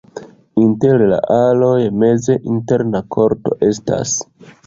[0.61, 4.17] Inter la aloj meze interna korto estas.